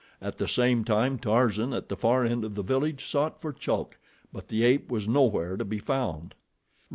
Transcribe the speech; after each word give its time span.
At 0.19 0.39
the 0.39 0.47
same 0.47 0.83
time 0.83 1.19
Tarzan, 1.19 1.73
at 1.73 1.87
the 1.87 1.95
far 1.95 2.25
end 2.25 2.43
of 2.43 2.55
the 2.55 2.63
village, 2.63 3.05
sought 3.05 3.39
for 3.39 3.53
Chulk; 3.53 3.99
but 4.33 4.47
the 4.47 4.63
ape 4.63 4.89
was 4.89 5.07
nowhere 5.07 5.57
to 5.57 5.63
be 5.65 5.77
found. 5.77 6.33